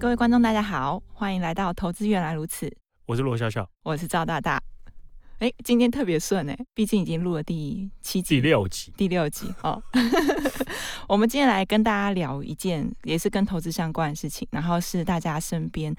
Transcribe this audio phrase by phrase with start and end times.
[0.00, 2.66] 各位观众，大家好，欢迎来到《投资原来如此》。
[3.04, 4.58] 我是罗笑笑，我是赵大大。
[5.40, 9.82] 哎，今天特别顺哎，毕竟已经录了第七集、第六集、第六集哦。
[11.06, 15.94] 我们今天来跟大家聊一件也是跟投资相关的事情，然后是大家身边。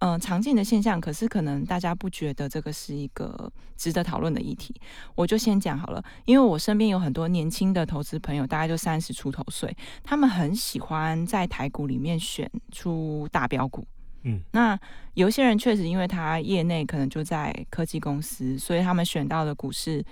[0.00, 4.74] 嗯、呃，常见的现象，可是可能大家不觉得这个是一个值得讨论的议题。
[5.14, 13.86] 我就先讲好了，因为我身边有很多年轻的投资朋友，大概就三十出头岁，他们很喜欢在台股里面选出大标股。
[14.22, 14.78] 嗯，那
[15.14, 20.02] 有些人确实因为他业内可能就在科技公司，所以他们选到的股市，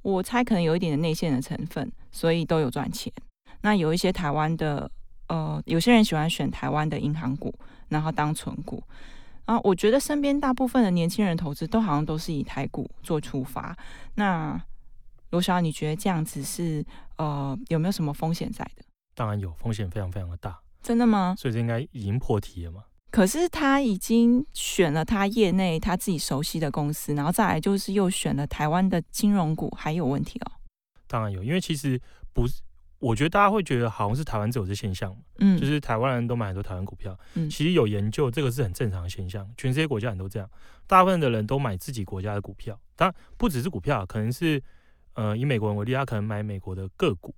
[0.00, 3.12] 我猜可能有一点点内线的成分，所以都有赚钱。
[3.60, 4.90] 那有一些台湾的，
[5.28, 7.54] 呃，有些人喜欢选台湾的银行股，
[7.88, 8.82] 然后当存股。
[9.48, 13.74] 啊，我觉得身边大部分的年轻人投资都好像都是以台股做出发。
[14.14, 14.62] 那
[15.30, 16.84] 罗小，你觉得这样子是
[17.16, 18.84] 呃有没有什么风险在的？
[19.14, 20.60] 当然有，风险非常非常的大。
[20.82, 21.34] 真的吗？
[21.38, 22.84] 所以这应该已经破题了嘛？
[23.10, 30.52] 可是他已经选了他业内他自己熟悉的公司，然后再来就是又选了台湾的金融股，还有问题哦？
[31.06, 31.98] 当然有，因为其实
[32.34, 32.60] 不是。
[33.00, 40.50] 我觉得大家会觉得好像是台湾只有这现象，嗯，就是台湾人都买很多台湾股票，嗯，其实有研究，这个是很正常的现象，全世界国家人都这样，
[40.86, 44.60] 大部分的人都买自己国家的股票，当然不只是股票，可能是
[45.14, 47.32] 呃以美国人为例，他可能买美国的个股，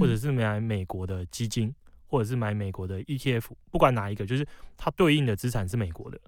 [0.00, 1.74] 或者是买美国的基金，
[2.06, 4.46] 或者是买美国的 ETF，不管哪一个，就是
[4.78, 6.18] 它对应的资产是美国的。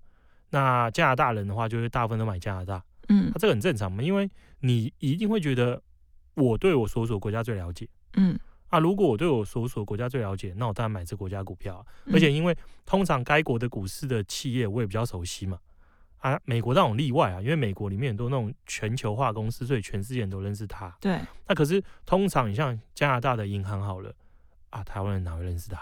[0.51, 5.83] 那加拿大人的话，就是大部分都买加拿大，嗯，他这个很正常嘛，因为你一定会觉得
[6.34, 8.39] 我对我所属国家最了解，嗯。
[8.70, 11.86] 那、啊、如果我对我所属国家最了解，那我当然买这国家股票、啊。
[12.12, 15.58] 而且因为通常该国的股市的企业我也比较熟悉嘛。
[16.19, 20.92] 啊，美国那种例外啊，因为美国里面很多那种全球化公司，所以全世界人都认识他。
[20.98, 21.20] 对。
[21.47, 24.10] 那可是通常你像加拿大的银行好了，
[24.70, 25.78] 啊，台湾人哪会认识他？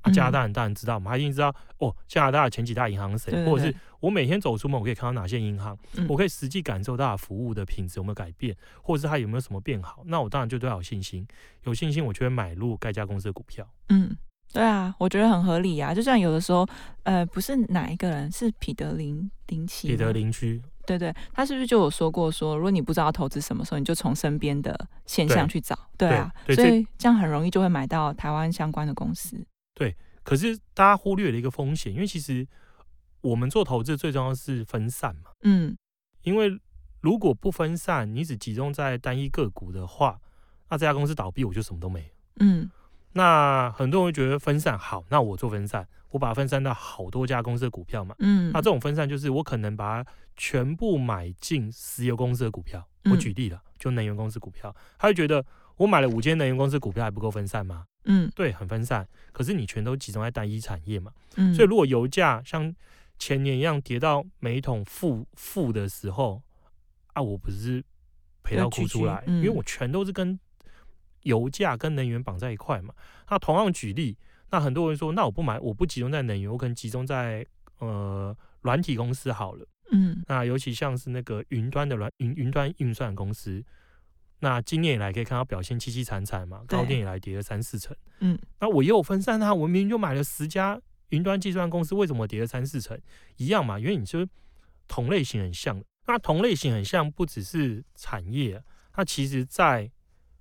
[0.00, 3.74] 啊，加拿大人当然知道嘛，他一定知道哦，加拿大的前几大银行是谁，或者是
[4.04, 11.26] 我每天走出门，我可以看到哪些银行，嗯、我可以实际感受到服务的品质有没有改变，或者是它有没有什么变好，那我当然就对它有信心，
[11.62, 13.66] 有信心我就会买入该家公司的股票。
[13.88, 14.14] 嗯，
[14.52, 16.68] 对啊，我觉得很合理啊，就像有的时候，
[17.04, 29.42] 呃，不是哪一个人是彼得林林奇，彼得林区，对，对对，他是不是就有说过说，如果你不知道投资什么时候，你就从身边的现象去找，对，对啊对，所以这样很容易就会买到台湾相关的公司，
[29.74, 29.96] 对。
[30.22, 32.48] 可是大家忽略了一个风险，因为其实
[33.24, 35.30] 我们做投资最重要的是分散嘛。
[35.42, 35.76] 嗯，
[36.22, 36.60] 因为
[37.00, 40.20] 如果不分散，你只集中在单一个股的话，
[40.68, 42.06] 那这家公司倒闭，我就什么都没有。
[42.40, 42.70] 嗯，
[43.12, 48.14] 那很多人会觉得分散好，那我做分散，我把它分散到好多家公司的股票嘛。
[48.18, 52.86] 嗯，那这种分散就是我可能把它全部买进石油公司的股票。
[53.10, 55.44] 我举例了，就能源公司股票，他会觉得
[55.76, 57.84] 我买了五间能源公司股票还不够分散吗？
[58.06, 59.06] 嗯，对，很分散。
[59.30, 62.74] 可是你全都集中在单一产业嘛，嗯，所以如果油价像
[63.18, 66.42] 前年一样跌到每一桶负负的时候，
[67.14, 67.82] 啊，我不是
[68.42, 70.38] 赔到哭出来，嗯，因为我全都是跟
[71.22, 72.92] 油价跟能源绑在一块嘛。
[73.30, 74.16] 那同样举例，
[74.50, 77.46] 那很多人说，那我不买，我不集中在能源，我可能集中在
[77.78, 83.64] 呃软体公司好了，嗯，那尤其像是那个云端的软云云端运算公司。
[84.40, 87.96] 那今年以来可以看到表现凄凄惨惨嘛，高点以来跌了三四成。
[88.18, 90.78] 嗯，那我也有分散啊，我明明就买了十家
[91.10, 92.98] 云端计算公司，为什么跌了三四成？
[93.36, 94.28] 一样嘛，因为你是
[94.88, 95.82] 同类型很像。
[96.06, 98.62] 那同类型很像，不只是产业，
[98.96, 99.90] 那其实在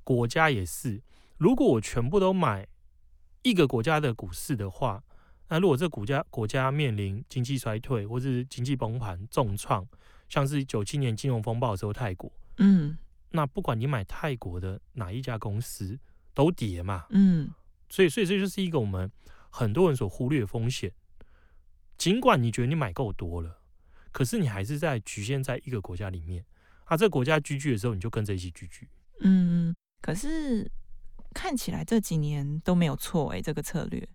[0.03, 1.01] 国家也是。
[1.37, 2.67] 如果我全部都买
[3.41, 5.03] 一个国家的股市的话，
[5.49, 9.87] 那如果这国家国家面临经济衰退或是经济崩盘重创，
[10.27, 12.97] 像是九七年金融风暴的时候，泰国，嗯。
[13.35, 15.97] 那不管你买泰国的哪一家公司
[16.35, 17.49] 都跌嘛，嗯，
[17.89, 19.11] 所以所以这就是一个我们
[19.55, 20.91] 很多人所忽略的风险。
[21.95, 23.61] 尽管你觉得你买够多了，
[24.11, 26.43] 可是你还是在局限在一个国家里面。
[26.85, 28.89] 啊，这个国家聚聚的时候，你就跟着一起聚聚。
[29.19, 30.69] 嗯，可是
[31.35, 34.09] 看起来这几年都没有错哎，这个策略。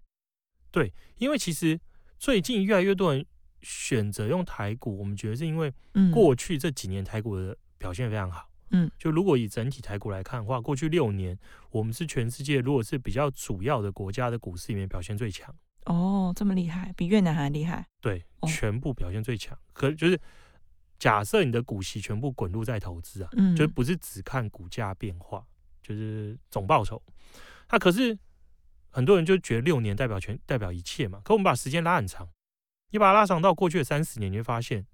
[0.72, 1.80] 对，因为其实
[2.18, 3.24] 最近越来越多人
[3.62, 5.72] 选择用台股，我们觉得是因为
[6.12, 8.47] 过去这几年台股的表现非常好。
[8.70, 11.38] 嗯，就如果以整体台股来看的话，过去六年
[11.70, 15.54] 我们是全世界如果是比较主要的国家的股市里面表现最强
[15.86, 17.86] 哦，这么厉害，比越南还厉害。
[18.00, 19.58] 对，哦、全部表现最强。
[19.72, 20.20] 可就是
[20.98, 25.42] 假设你的股息全部滚入在投资啊，嗯，就不是只看股价变化，
[25.82, 27.02] 就是总报酬。
[27.70, 28.18] 那可是
[28.90, 31.20] 很多人就觉得六年代表全代表一切嘛。
[31.24, 32.28] 可我们把时间拉很长，
[32.90, 34.84] 你把它拉长到过去的三十年，你会发现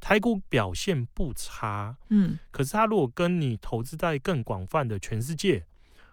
[0.00, 5.66] 台股表现不差，嗯，可是它如果跟你投资在更广泛的全世界，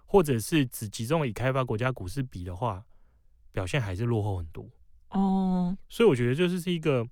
[0.06, 2.84] 或者是只集中以开发国家股市比的话，
[3.52, 4.68] 表现还是落后很多。
[5.10, 7.08] 哦，所以我觉得就是是一个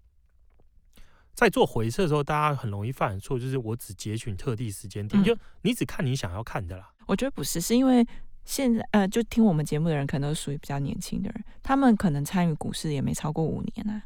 [1.34, 6.92] 在做回撤的时候，大家很容易犯的错，就是我只截取特定时间点，嗯、就你只看你想要看的啦。
[7.06, 8.06] 我觉得不是，是因为
[8.46, 14.04] 现在呃，就听我们节目的人可能都属于比较年轻的人，他们可能参与股市也没超过五年啊，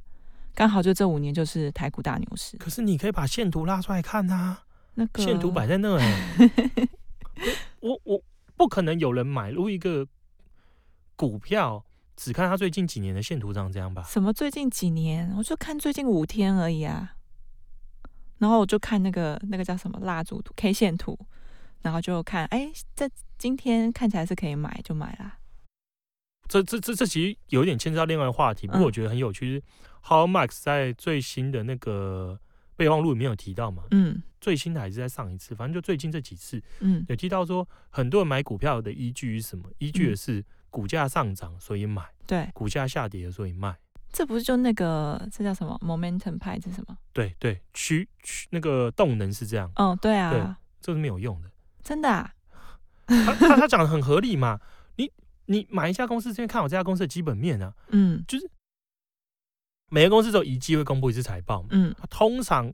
[0.57, 2.57] 刚好就这五年就是台股大牛市。
[2.57, 4.63] 可是你可以把线图拉出来看啊，
[4.95, 6.89] 那个线图摆在那 里，
[7.80, 8.19] 我我
[8.56, 10.07] 不可能有人买入一个
[11.15, 11.86] 股票。
[12.15, 14.01] 只看他最近几年的线图长这样吧？
[14.01, 15.31] 什么最近几年？
[15.38, 17.13] 我就看最近五天而已啊。
[18.39, 21.15] 然后我就看那个那个叫什么蜡烛图 K 线图，
[21.83, 23.07] 然后就看，哎，这
[23.38, 25.38] 今天看起来是可以买，就买啦。
[26.48, 29.63] 这这这这其实有点牵涉到另外话题，不过我觉得很有趣，是
[30.07, 32.39] Howard Marks 在最新的那个
[32.75, 33.83] 备忘录里面有提到嘛？
[33.92, 39.69] 嗯，最新的还是在上一次，反正就最近这几次，嗯，有提到说很多人买股票的依据是什么？
[39.77, 40.44] 依据的是。
[40.69, 43.75] 股价上涨，所以买；对，股价下跌，所以卖。
[44.12, 46.59] 这不是就那个这叫什么 momentum 派？
[46.59, 46.95] 这是什么？
[47.13, 49.71] 对对，趋趋那个动能是这样。
[49.77, 50.45] 哦，对啊，对，
[50.81, 51.50] 这是没有用的。
[51.81, 52.31] 真的啊？
[53.07, 54.59] 他他他讲的很合理嘛？
[54.98, 55.09] 你
[55.45, 57.74] 你买一家公司，先看好这家公司的基本面啊。
[57.89, 58.48] 嗯，就是
[59.89, 61.66] 每个公司都一季会公布一次财报。
[61.69, 62.74] 嗯，通常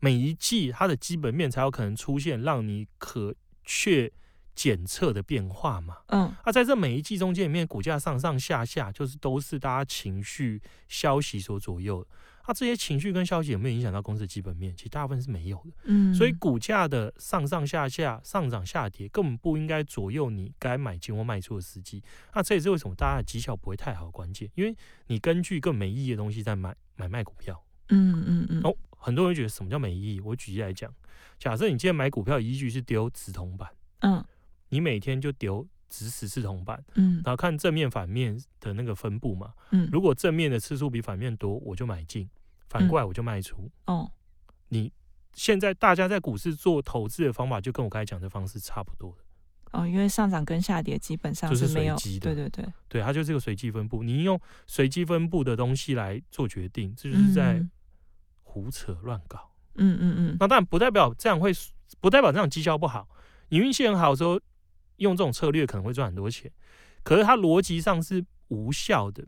[0.00, 4.12] 每一季它的基本面才有可能出现让你可确。
[4.56, 12.08] 检测的变化嘛，嗯，啊，在这每一季中间里面，股价上上下下，就是都是大家情绪消息所左右的。
[12.46, 14.74] 啊，这些情绪跟消息有没有影响到公司的基本面？
[14.76, 15.72] 其实大部分是没有的。
[15.84, 22.02] 嗯，所以股价的上上下下、上涨下跌，根本不应该左右你该买进或卖出的时机。
[22.34, 24.74] 那这也是为什么大家的绩效不会太好的关键，因为
[25.08, 27.60] 你根据更没意义的东西在买买卖股票。
[27.88, 28.60] 嗯嗯嗯。
[28.62, 30.20] 哦，很多人觉得什么叫没意义？
[30.20, 30.92] 我举例来讲，
[31.38, 33.68] 假设你今天买股票依据是丢直铜板，
[34.00, 34.24] 嗯。
[34.68, 42.28] 你每天就丢掷十次铜板，嗯，然后看正面反面的那个分布嘛，嗯，如果正面的次数比反面多，我就买进，
[42.68, 43.70] 反过来我就卖出。
[43.86, 44.12] 嗯、哦，
[44.68, 44.92] 你
[45.32, 49.18] 现在大家在股市做投资的方法，就跟我刚才讲的方式差不多的。
[49.72, 54.02] 哦，因为上涨跟下跌基本上是没有就是随机的，对对对，对，它就是个随机分布。
[54.02, 57.64] 你用随机分布的东西来做决定，这就是在
[58.42, 59.50] 胡扯乱搞。
[59.76, 60.36] 嗯嗯嗯。
[60.40, 61.52] 那当然不代表这样会，
[62.00, 63.08] 不代表这样绩效不好。
[63.50, 64.40] 你运气很好的时候。
[64.96, 66.50] 用这种策略可能会赚很多钱，
[67.02, 69.26] 可是它逻辑上是无效的。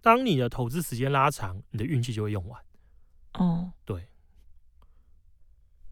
[0.00, 2.62] 当你的投资时间拉长，你的运气就会用完。
[3.34, 4.08] 哦，对，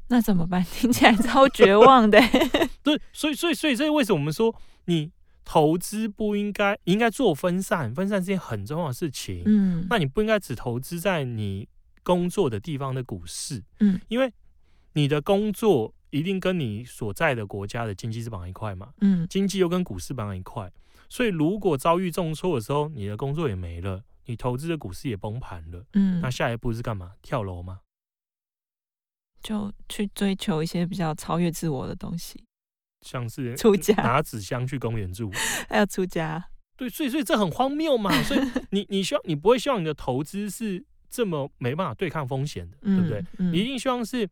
[0.08, 0.64] 那怎么办？
[0.72, 2.18] 听起来超绝望的。
[2.82, 4.54] 对，所以，所以，所以，这为什么我们说
[4.86, 5.12] 你
[5.44, 7.92] 投资不应该应该做分散？
[7.94, 9.42] 分散是件很重要的事情。
[9.44, 11.68] 嗯，那你不应该只投资在你
[12.02, 13.62] 工作的地方的股市。
[13.80, 14.32] 嗯，因为
[14.92, 15.92] 你的工作。
[16.10, 18.92] 一定跟你所在的国家的经济是绑一块嘛？
[19.00, 20.72] 嗯，经济又跟股市绑一块，
[21.08, 27.14] 所以如果遭遇重挫的时候，你的工作也没了，你投资的股市也崩盘了，嗯，那下一步是干嘛？
[27.22, 27.80] 跳楼吗？
[29.42, 32.42] 就去追求一些比较超越自我的东西，
[33.02, 35.30] 像是出家，拿纸箱去公园住，
[35.68, 36.48] 还要出家？
[36.76, 38.10] 对，所以所以这很荒谬嘛。
[38.24, 38.40] 所以
[38.70, 43.24] 你你希望你不会希望你的投资是这么没办法对抗风险的，嗯、对不对？
[43.38, 44.28] 嗯、你一定希望是。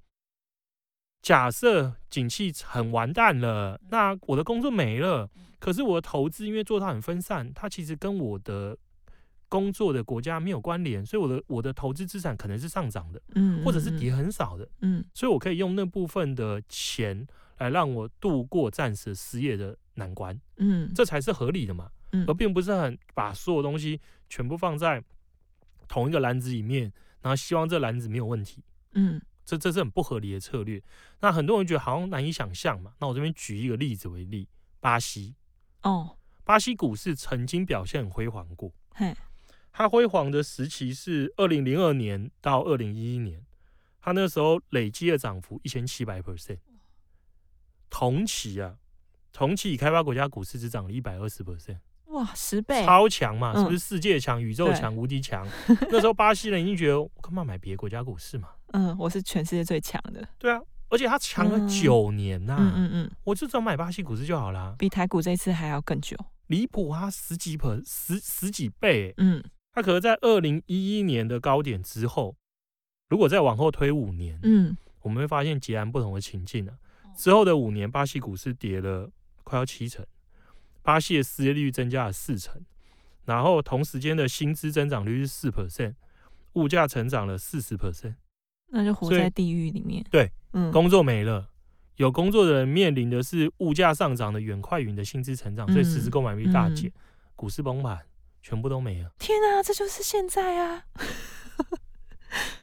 [1.24, 8.76] 假设景气很完蛋了，那我的工作没了，可是我的投资因为做它很分散，它其实跟我的
[9.48, 17.26] 工作的国家没有关联，所以我的我的投资资产可能是上涨的，嗯，或者是跌很少的，嗯，所以我可以用那部分的钱
[17.56, 25.02] 来让我度过暂时失业的难关，嗯，这才是合理的嘛，嗯，而并不是很把所有东西全部放在
[25.88, 28.62] 同一个篮子里面，然后希望这篮子没有问题，
[28.92, 29.18] 嗯。
[29.44, 30.82] 这这是很不合理的策略，
[31.20, 32.94] 那很多人觉得好像难以想象嘛。
[32.98, 34.48] 那我这边举一个例子为例，
[34.80, 35.34] 巴西
[35.82, 39.14] 哦，巴西股市曾经表现很辉煌过，嘿，
[39.72, 43.44] 它辉煌的时期是二零零二年到二零一一年，
[44.00, 46.58] 它那时候累计的涨幅一千七百 percent，
[47.90, 48.76] 同期啊，
[49.32, 51.78] 同期已开发国家股市只涨了一百二十 percent。
[52.06, 55.44] 哇，十倍，超强嘛，嗯、是不是世界强、宇宙强、无敌强？
[55.90, 58.50] 那时候巴西人已经觉得，我干嘛买别的国家股市嘛？
[58.74, 60.28] 嗯，我是全世界最强的。
[60.36, 62.58] 对啊，而且他强了九年呐、啊。
[62.60, 64.74] 嗯嗯嗯，我就只要买巴西股市就好啦。
[64.76, 66.16] 比台股这次还要更久。
[66.48, 72.36] 离谱啊，十几倍，十十几倍，嗯，它可能在二零一一年的高点之后，
[73.08, 76.74] 如果再往后推五年，嗯，我们会发现截然不同的情境啊。
[77.16, 79.08] 之后的五年，巴西股市跌了
[79.44, 80.04] 快要七成，
[80.82, 82.60] 巴西的失业率增加了四成，
[83.24, 85.94] 然后同时间的薪资增长率是四 percent，
[86.54, 88.16] 物价成长了四十 percent，
[88.74, 90.04] 那就活在地狱里面。
[90.10, 91.48] 对，嗯，工作没了，
[91.96, 97.00] 有工作的人面临的是物价上涨的远快于你的薪资成长，所以实质购买力大减，嗯、
[97.36, 98.04] 股市崩盘，
[98.42, 99.10] 全部都没了。
[99.18, 100.84] 天啊，这就是现在啊！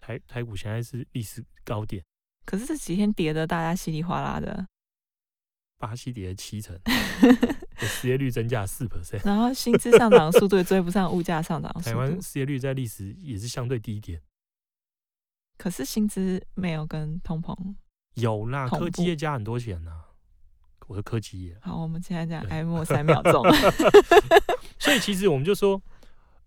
[0.01, 2.03] 台台股现在是历史高点。
[2.45, 4.67] 可是这几天跌的，大家稀里哗啦的。
[5.77, 6.77] 巴西跌了七成，
[7.79, 11.73] 失业率增加四 percent，然后薪资上涨速度也追不上物价上涨。
[11.81, 14.21] 台湾失业率在历史也是相对低一点，
[15.61, 17.55] 可是薪资没有跟通膨
[18.15, 18.67] 有啦。
[18.67, 20.05] 科技业加很多钱呐、啊，
[20.87, 21.55] 我的科技业。
[21.61, 23.45] 好，我们现在这样挨默三秒钟。
[24.79, 25.79] 所以其实我们就说，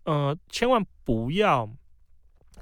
[0.03, 1.71] 呃，千万不要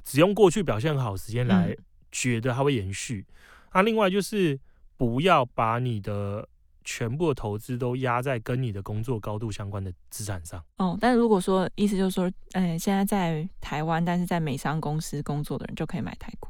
[0.05, 1.75] 只用过去表现很好的时间来。
[2.15, 3.27] 觉得它会延续，
[3.73, 4.61] 那、啊、另外就是
[4.99, 6.47] 不要把你的
[6.85, 10.63] 全部的投资都压在跟你的工作高度相关的资产上。
[10.79, 16.49] 哦，但是如果说意思就是说，哎，现在在台湾，但是在美商公司工作的人就可以买台股。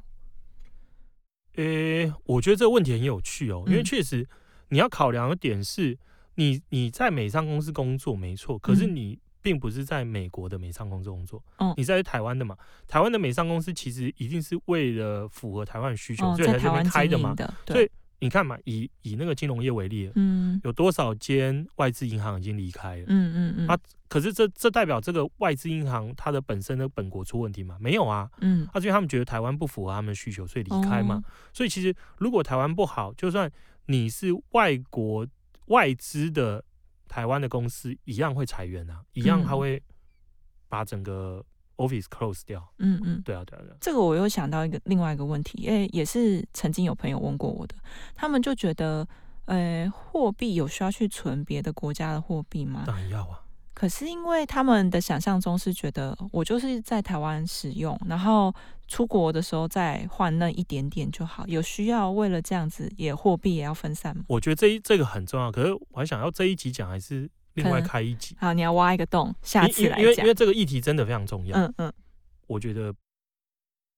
[1.57, 4.29] 诶，我觉得这个问题很有趣哦，因为确实
[4.69, 5.99] 你要考量的点是
[6.37, 9.19] 你你在美商公司工作没错，可是你。
[9.45, 12.57] 并不是在美国的美商公司工作，嗯，你在台湾的嘛？
[12.87, 17.35] 台湾的美商公司其实一定是为了符合台湾需求，所以在这边开的嘛。
[17.67, 17.91] 所以
[18.23, 23.05] 你看嘛，以以那个金融业为例，嗯，有多少间外资银行已经离开了？
[23.09, 23.69] 嗯嗯嗯。
[23.69, 23.77] 啊，
[24.09, 27.77] 可是这这代表这个外资银行它的本身的本国出问题吗？
[27.81, 28.31] 没有啊。
[28.41, 28.67] 嗯。
[28.73, 31.23] 啊，因为他们觉得台湾不符合他们的需求，所以离开嘛。
[31.53, 33.51] 所以其实如果台湾不好，就算
[33.87, 35.27] 你是外国
[35.67, 36.65] 外资的。
[37.09, 39.83] 台湾的公司一样会裁员啊，一样他会
[40.67, 41.45] 把整个
[41.77, 42.63] office close 掉。
[42.79, 43.77] 嗯嗯，对啊对啊对啊。
[43.81, 47.75] 这个我又想到一个另外一个问题，因为也是曾经有朋友问过我的，
[48.15, 49.07] 他们就觉得，
[49.47, 52.85] 呃，货币有需要去存别的国家的货币吗？
[52.87, 53.41] 当然要啊。
[53.75, 58.55] 可是因为他们的想象中是觉得我就是在台湾使用，然后
[58.87, 61.45] 出国的时候再换那一点点就好。
[61.49, 64.25] 有需要为了这样子也货币也要分散吗？
[64.29, 65.51] 我觉得这一这个很重要。
[65.51, 68.37] 可是我还想要这一集讲还是另外开一集？
[68.39, 70.01] 好，你要挖一个洞，下次来讲。
[70.01, 71.59] 因为因为这个议题真的非常重要。
[71.59, 71.93] 嗯嗯，
[72.47, 72.95] 我觉得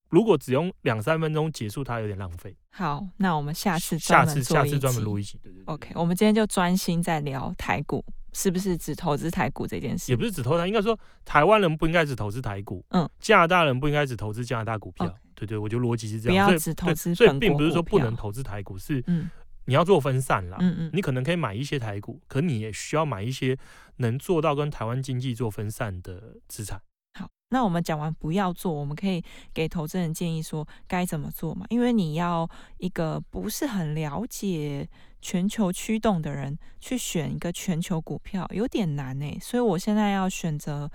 [0.08, 2.56] 如果只用两三分钟结束它有点浪费。
[2.70, 5.38] 好，那我们下次下次下次专门录一集。
[5.42, 5.74] 对对对。
[5.74, 8.04] OK，我们今天就专心在聊台股。
[8.36, 10.10] 是不是只投资台股这件事？
[10.10, 12.84] 也不是只投台，应该说台湾人不应该只投资台股。
[12.88, 15.06] 嗯，加拿大人不应该只投资加拿大股票。
[15.06, 15.14] Okay.
[15.36, 16.48] 对对，我觉得逻辑是这样。
[16.48, 19.30] 不要只投资，所以并不是说不能投资台股，是嗯，
[19.66, 20.58] 你要做分散啦。
[20.60, 23.58] 嗯嗯，你可能可以买一些台股，可你也需要买一些
[23.96, 26.80] 能做到跟台湾经济做分散的资产。
[27.18, 31.66] 好，那我们讲完不要做，我们可以给投资人建议说该怎么做嘛？
[31.70, 34.88] 因为你要一个不是很了解。
[35.26, 40.90] 全球驱动的人去选一个全球股票有点难诶，所以我现在要选择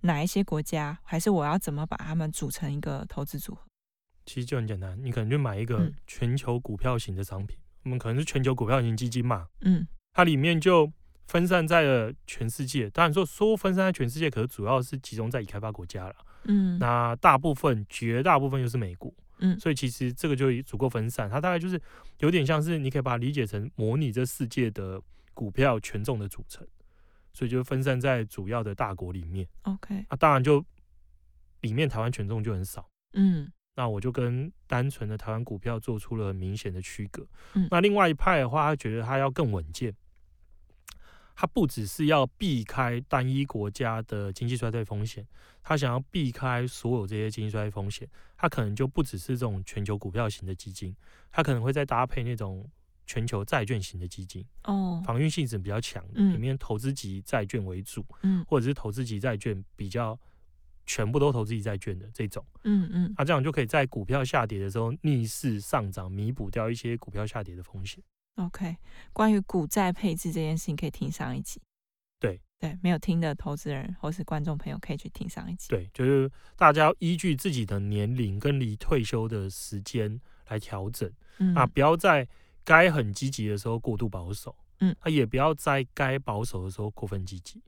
[0.00, 3.60] 哪一些国家，还是我要怎么把它们组成一个投资组合？
[4.24, 10.92] 其实就很简单，你可能就买一个全球股票型的商品，我们可能是全球股票型基金嘛，嗯，它里面就
[11.26, 12.90] 分散在了全世界。
[12.90, 19.14] 当然说说分散在全世界，可是主要是集中在已开发国家了，嗯，那大部分绝大部分又是美股。
[19.38, 21.80] 嗯，所以其实这个就足够分散，它大概就是
[22.20, 25.02] 有点像是你可以把它理解成模拟这世界的
[25.34, 26.64] 股票权重的组成，
[27.32, 29.46] 所以就分散在主要的大国里面。
[29.62, 30.64] OK，啊，当然就
[31.62, 32.88] 里面台湾权重就很少。
[33.14, 37.26] 嗯，那我就跟单纯的台湾股票做出了很明显的区隔。
[37.54, 39.94] 嗯，那另外一派的话，他觉得他要更稳健。
[41.36, 45.26] 他不只是要避开单一国家的经济衰退风险，
[45.64, 50.94] 他想要避开所有这些经济衰退风险，他可能就不只是这种全球股票型的基金，
[51.32, 52.64] 他可能会再搭配那种
[53.04, 60.16] 全球债券型的基金，哦，防御性质比较强，里面投资级债券为主，嗯，或者是投资级债券比较
[60.86, 68.02] 全部都投资级债券的这种，嗯嗯，啊这样就可以在股票下跌的时候逆势上涨，弥补掉一些股票下跌的风险。
[68.36, 68.76] OK，
[69.12, 71.60] 关于股债配置这件事情，可以听上一集。
[72.18, 75.68] 对对，没有听的投资人或是观众朋友，可以去听上一集。
[75.68, 81.10] 对，就是大家要依据自己的年龄跟离退休的时间来调整。
[81.38, 82.26] 嗯，啊，不要在
[82.64, 84.56] 该很积极的时候过度保守。
[84.80, 87.62] 嗯，啊，也不要在该保守的时候过分积极。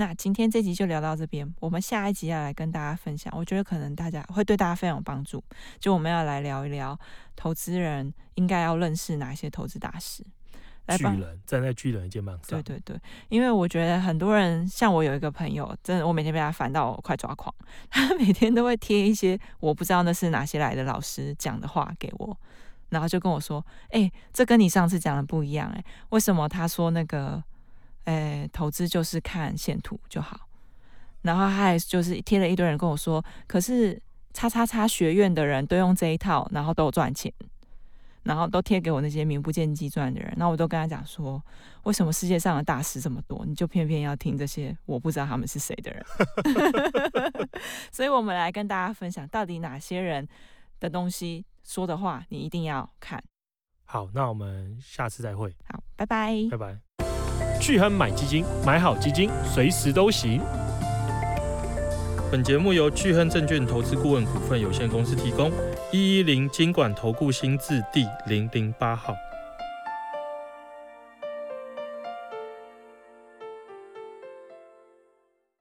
[0.00, 5.44] 那今天这集就聊到这边，我们下一集要来跟大家分享，我觉得可能大家会对大家非常有帮助。
[5.78, 6.98] 就我们要来聊一聊，
[7.36, 10.24] 投资人应该要认识哪些投资大师。
[10.86, 12.62] 来巨人站在巨人的肩膀上。
[12.62, 17.54] 对对对，因为我觉得很多人像我有一个朋友，真的我每天被他烦到我快抓狂。
[17.90, 22.34] 他每天都会贴一些我不知道那是哪些来的老师讲的话给我，
[22.88, 27.44] 然后就跟我说：“哎、欸，这跟你上次讲的不一样、欸，哎，为什么他说那个，
[28.10, 30.48] 哎、欸，投资就是看线图就好？
[31.22, 34.00] 然后他还就是贴了一堆人跟我说，可是
[34.32, 37.32] 叉叉叉学院的人都用这一套，然后都有赚钱。”
[38.22, 41.42] 然后都贴给我那些名不见经传的人，那我都跟他讲说，
[41.84, 46.04] 为什么世界上的大师这么多，你就偏偏要听这些我不知道他们是谁的人？
[47.90, 50.28] 所以，我们来跟大家分享，到底哪些人
[50.78, 53.24] 的东西说的话，你一定要看。
[53.86, 55.56] 好，那我们下次再会。
[55.66, 56.89] 好，拜拜，拜拜。
[57.60, 60.40] 巨亨买基金，买好基金，随时都行。
[62.32, 65.52] 本节目由巨亨证券投资顾问股份有限公司提供。
[65.92, 69.14] 一一零金管投顾新字第零零八号。